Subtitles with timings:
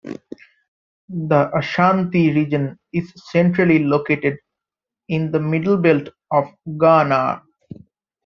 [1.09, 4.39] The Ashanti Region is centrally located
[5.09, 6.45] in the middle belt of
[6.79, 7.43] Ghana.